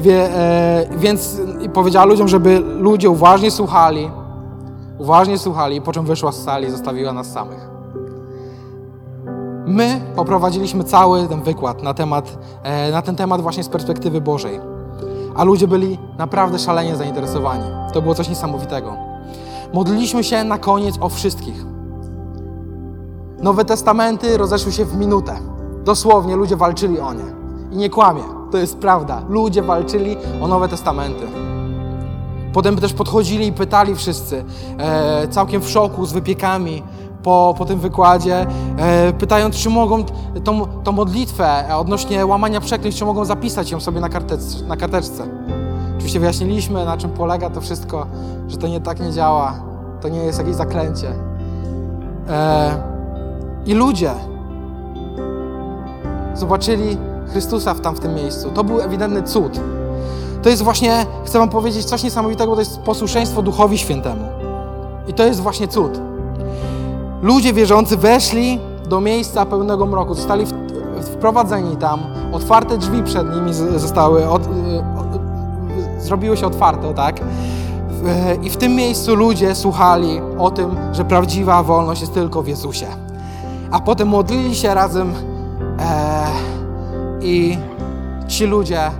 [0.00, 1.40] Wie, e, więc
[1.74, 4.10] powiedziała ludziom, żeby ludzie uważnie słuchali,
[4.98, 7.68] uważnie słuchali, po czym wyszła z sali i zostawiła nas samych.
[9.66, 14.60] My poprowadziliśmy cały ten wykład na, temat, e, na ten temat właśnie z perspektywy Bożej,
[15.36, 17.64] a ludzie byli naprawdę szalenie zainteresowani.
[17.92, 18.96] To było coś niesamowitego.
[19.72, 21.75] Modliliśmy się na koniec o wszystkich.
[23.38, 25.38] Nowe Testamenty rozeszły się w minutę.
[25.84, 27.24] Dosłownie ludzie walczyli o nie.
[27.72, 29.22] I nie kłamie, to jest prawda.
[29.28, 31.26] Ludzie walczyli o Nowe Testamenty.
[32.52, 34.44] Potem też podchodzili i pytali wszyscy,
[34.78, 36.82] e, całkiem w szoku, z wypiekami
[37.22, 38.46] po, po tym wykładzie,
[38.78, 40.04] e, pytając, czy mogą
[40.44, 45.26] tą, tą modlitwę odnośnie łamania przekleństw, czy mogą zapisać ją sobie na, karteczce, na karteczce.
[45.96, 48.06] Oczywiście wyjaśniliśmy, na czym polega to wszystko,
[48.48, 49.54] że to nie tak nie działa,
[50.00, 51.12] to nie jest jakieś zaklęcie.
[52.28, 52.95] E,
[53.66, 54.10] I ludzie
[56.34, 56.96] zobaczyli
[57.32, 58.50] Chrystusa w tam w tym miejscu.
[58.50, 59.60] To był ewidentny cud.
[60.42, 64.24] To jest właśnie, chcę Wam powiedzieć coś niesamowitego, to jest posłuszeństwo Duchowi Świętemu.
[65.08, 66.00] I to jest właśnie cud.
[67.22, 70.44] Ludzie wierzący weszli do miejsca pełnego mroku, zostali
[71.02, 72.00] wprowadzeni tam,
[72.32, 74.42] otwarte drzwi przed nimi zostały, od,
[75.98, 77.20] zrobiły się otwarte, tak?
[78.42, 82.86] I w tym miejscu ludzie słuchali o tym, że prawdziwa wolność jest tylko w Jezusie.
[83.70, 85.12] A potem modlili się razem
[85.78, 86.26] e,
[87.22, 87.58] i
[88.28, 88.90] ci ludzie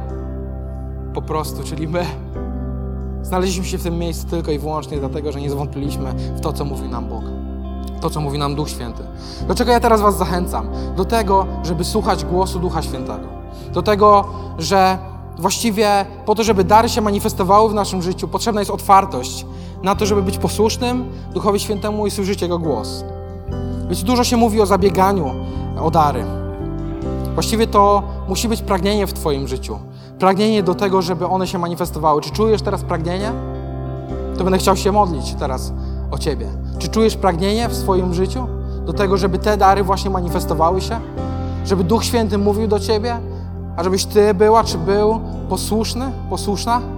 [1.14, 2.06] po prostu, czyli my,
[3.22, 6.64] znaleźliśmy się w tym miejscu tylko i wyłącznie dlatego, że nie zwątpiliśmy w to, co
[6.64, 7.24] mówi nam Bóg.
[8.00, 9.02] To, co mówi nam Duch Święty.
[9.48, 10.68] Do czego ja teraz Was zachęcam?
[10.96, 13.28] Do tego, żeby słuchać głosu Ducha Świętego.
[13.72, 14.24] Do tego,
[14.58, 14.98] że
[15.38, 19.46] właściwie po to, żeby dary się manifestowały w naszym życiu, potrzebna jest otwartość
[19.82, 23.04] na to, żeby być posłusznym Duchowi Świętemu i słyszeć Jego głos.
[23.86, 25.30] Więc dużo się mówi o zabieganiu
[25.80, 26.24] o dary.
[27.34, 29.78] Właściwie to musi być pragnienie w Twoim życiu.
[30.18, 32.22] Pragnienie do tego, żeby one się manifestowały.
[32.22, 33.32] Czy czujesz teraz pragnienie?
[34.38, 35.72] To będę chciał się modlić teraz
[36.10, 36.46] o Ciebie.
[36.78, 38.46] Czy czujesz pragnienie w swoim życiu
[38.86, 41.00] do tego, żeby te dary właśnie manifestowały się?
[41.64, 43.16] Żeby Duch Święty mówił do Ciebie?
[43.76, 46.95] A żebyś Ty była czy był posłuszny, posłuszna?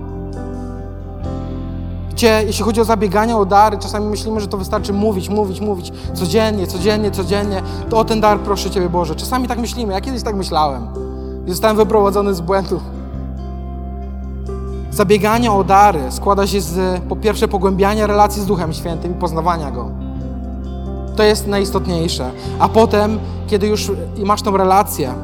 [2.19, 5.93] Gdzie, jeśli chodzi o zabieganie o dary, czasami myślimy, że to wystarczy mówić, mówić, mówić
[6.15, 7.63] codziennie, codziennie, codziennie.
[7.89, 9.15] To o ten dar proszę Ciebie Boże.
[9.15, 9.93] Czasami tak myślimy.
[9.93, 10.87] Ja kiedyś tak myślałem.
[11.47, 12.81] I zostałem wyprowadzony z błędu.
[14.91, 19.71] Zabieganie o dary składa się z, po pierwsze, pogłębiania relacji z Duchem Świętym i poznawania
[19.71, 19.91] Go.
[21.17, 22.31] To jest najistotniejsze.
[22.59, 23.91] A potem, kiedy już
[24.25, 25.15] masz tą relację,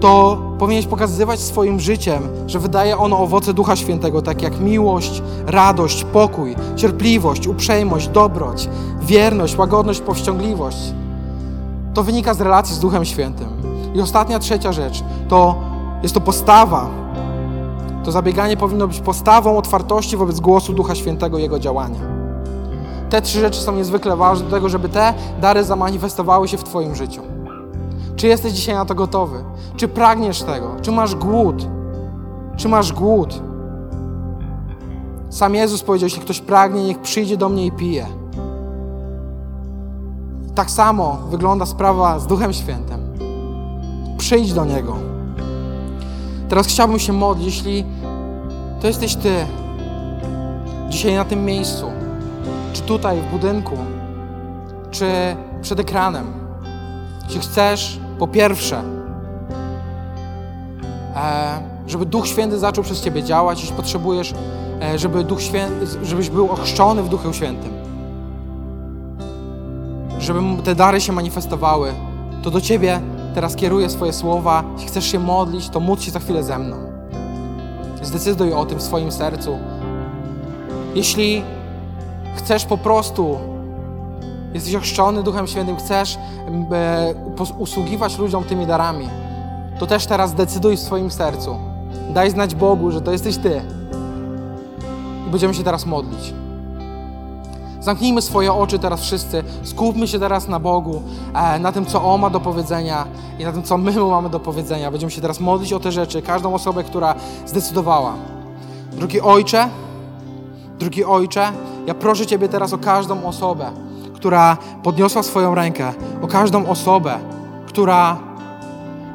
[0.00, 6.04] to powinieneś pokazywać swoim życiem, że wydaje ono owoce Ducha Świętego, tak jak miłość, radość,
[6.04, 8.68] pokój, cierpliwość, uprzejmość, dobroć,
[9.02, 10.78] wierność, łagodność, powściągliwość.
[11.94, 13.48] To wynika z relacji z Duchem Świętym.
[13.94, 15.54] I ostatnia, trzecia rzecz to
[16.02, 16.88] jest to postawa.
[18.04, 22.00] To zabieganie powinno być postawą otwartości wobec głosu Ducha Świętego i Jego działania.
[23.10, 26.94] Te trzy rzeczy są niezwykle ważne do tego, żeby te dary zamanifestowały się w Twoim
[26.94, 27.33] życiu.
[28.16, 29.44] Czy jesteś dzisiaj na to gotowy?
[29.76, 30.76] Czy pragniesz tego?
[30.82, 31.68] Czy masz głód?
[32.56, 33.42] Czy masz głód?
[35.30, 38.06] Sam Jezus powiedział, jeśli ktoś pragnie, niech przyjdzie do mnie i pije.
[40.54, 42.98] Tak samo wygląda sprawa z Duchem Świętym.
[44.18, 44.96] Przyjdź do Niego.
[46.48, 47.84] Teraz chciałbym się modlić, jeśli
[48.80, 49.46] to jesteś Ty,
[50.88, 51.86] dzisiaj na tym miejscu,
[52.72, 53.76] czy tutaj w budynku,
[54.90, 55.06] czy
[55.62, 56.43] przed ekranem.
[57.24, 58.82] Jeśli chcesz, po pierwsze,
[61.16, 64.34] e, żeby Duch Święty zaczął przez Ciebie działać, jeśli potrzebujesz,
[64.82, 67.72] e, żeby Duch Święty, żebyś był ochrzczony w Duchu Świętym,
[70.18, 71.92] żeby te dary się manifestowały,
[72.42, 73.00] to do Ciebie
[73.34, 74.64] teraz kieruję swoje słowa.
[74.72, 76.76] Jeśli chcesz się modlić, to módl się za chwilę ze mną.
[78.02, 79.58] Zdecyduj o tym w swoim sercu.
[80.94, 81.42] Jeśli
[82.36, 83.38] chcesz po prostu,
[84.54, 86.18] jesteś ochrzczony Duchem Świętym, chcesz
[87.58, 89.08] usługiwać ludziom tymi darami,
[89.78, 91.56] to też teraz zdecyduj w swoim sercu.
[92.10, 93.62] Daj znać Bogu, że to jesteś Ty.
[95.26, 96.34] I będziemy się teraz modlić.
[97.80, 101.02] Zamknijmy swoje oczy teraz wszyscy, skupmy się teraz na Bogu,
[101.34, 103.06] e, na tym, co On ma do powiedzenia
[103.38, 104.90] i na tym, co my Mu mamy do powiedzenia.
[104.90, 107.14] Będziemy się teraz modlić o te rzeczy, każdą osobę, która
[107.46, 108.14] zdecydowała.
[108.92, 109.68] Drugi Ojcze,
[110.78, 111.52] drugi Ojcze,
[111.86, 113.70] ja proszę Ciebie teraz o każdą osobę,
[114.24, 117.18] która podniosła swoją rękę, o każdą osobę,
[117.66, 118.16] która,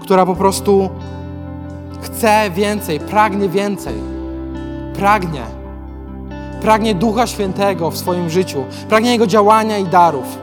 [0.01, 0.89] która po prostu
[2.01, 3.93] chce więcej, pragnie więcej,
[4.93, 5.41] pragnie
[6.62, 10.38] pragnie Ducha Świętego w swoim życiu, pragnie Jego działania i darów.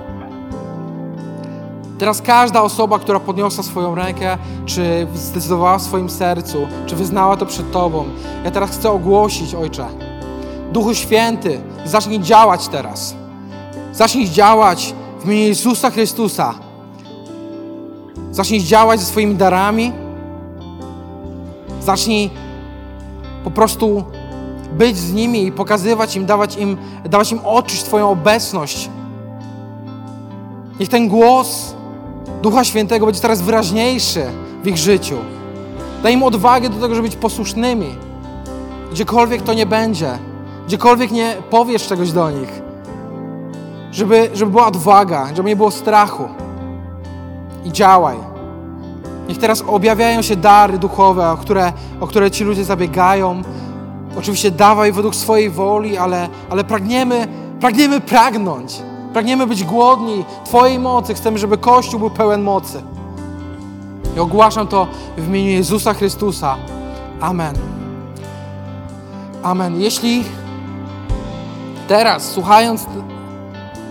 [1.99, 7.47] Teraz każda osoba, która podniosła swoją rękę, czy zdecydowała w swoim sercu, czy wyznała to
[7.47, 8.05] przed Tobą,
[8.45, 9.87] ja teraz chcę ogłosić, Ojcze,
[10.73, 13.26] Duchu Święty, zacznij działać teraz.
[13.97, 16.55] Zacznij działać w imieniu Jezusa Chrystusa.
[18.31, 19.93] Zacznij działać ze swoimi darami.
[21.81, 22.31] Zacznij
[23.45, 24.05] po prostu
[24.73, 28.91] być z nimi i pokazywać im, dawać im, dawać im odczuć Twoją obecność.
[30.81, 31.75] Niech ten głos
[32.43, 34.25] Ducha Świętego będzie coraz wyraźniejszy
[34.63, 35.17] w ich życiu.
[36.03, 37.95] Daj im odwagę do tego, żeby być posłusznymi.
[38.93, 40.19] Gdziekolwiek to nie będzie,
[40.67, 42.66] gdziekolwiek nie powiesz czegoś do nich,
[43.97, 46.29] żeby, żeby była odwaga, żeby nie było strachu.
[47.65, 48.17] I działaj.
[49.29, 53.43] Niech teraz objawiają się dary duchowe, o które, o które ci ludzie zabiegają,
[54.19, 57.29] Oczywiście dawaj według swojej woli, ale, ale pragniemy,
[57.61, 58.83] pragniemy pragnąć.
[59.13, 61.15] Pragniemy być głodni Twojej mocy.
[61.15, 62.83] Chcemy, żeby Kościół był pełen mocy.
[64.17, 64.87] I ogłaszam to
[65.17, 66.57] w imieniu Jezusa Chrystusa.
[67.21, 67.55] Amen.
[69.43, 69.81] Amen.
[69.81, 70.25] Jeśli
[71.89, 72.87] teraz, słuchając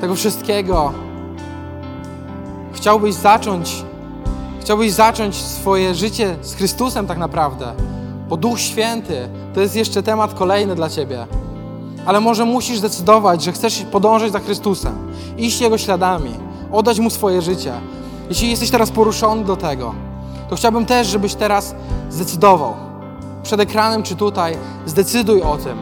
[0.01, 0.93] tego wszystkiego,
[2.73, 3.83] chciałbyś zacząć,
[4.61, 7.73] chciałbyś zacząć swoje życie z Chrystusem tak naprawdę,
[8.29, 11.27] bo Duch Święty to jest jeszcze temat kolejny dla Ciebie.
[12.05, 14.95] Ale może musisz zdecydować, że chcesz podążać za Chrystusem,
[15.37, 16.31] iść Jego śladami,
[16.71, 17.73] oddać Mu swoje życie.
[18.29, 19.93] Jeśli jesteś teraz poruszony do tego,
[20.49, 21.75] to chciałbym też, żebyś teraz
[22.09, 22.73] zdecydował.
[23.43, 25.77] Przed ekranem czy tutaj, zdecyduj o tym.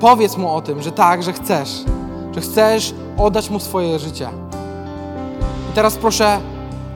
[0.00, 1.84] Powiedz Mu o tym, że tak, że chcesz,
[2.34, 4.28] że chcesz oddać Mu swoje życie.
[5.70, 6.38] I teraz proszę,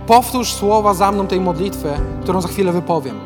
[0.06, 1.88] powtórz słowa za mną tej modlitwy,
[2.22, 3.20] którą za chwilę wypowiem.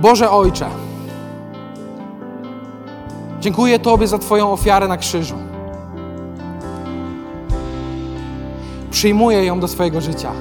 [0.00, 0.66] Boże Ojcze,
[3.40, 5.34] dziękuję Tobie za Twoją ofiarę na krzyżu.
[8.90, 10.32] Przyjmuję ją do swojego życia.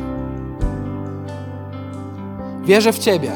[2.63, 3.31] Wierzę w Ciebie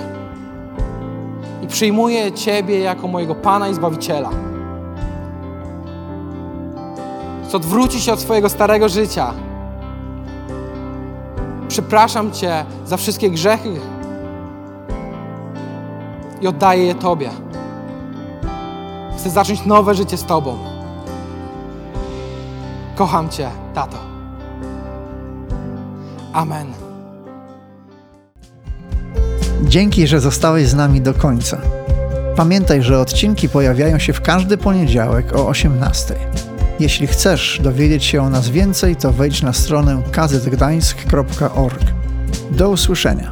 [1.64, 4.30] i przyjmuję Ciebie jako mojego Pana i Zbawiciela.
[7.48, 9.34] Chcę odwrócić się od swojego starego życia.
[11.68, 13.80] Przepraszam Cię za wszystkie grzechy,
[16.42, 17.30] i oddaję je Tobie.
[19.18, 20.58] Chcę zacząć nowe życie z Tobą.
[22.96, 23.98] Kocham Cię, tato.
[26.34, 26.68] Amen.
[29.64, 31.58] Dzięki, że zostałeś z nami do końca.
[32.36, 36.16] Pamiętaj, że odcinki pojawiają się w każdy poniedziałek o 18.
[36.80, 41.84] Jeśli chcesz dowiedzieć się o nas więcej, to wejdź na stronę kazetgdańsk.org.
[42.52, 43.32] Do usłyszenia.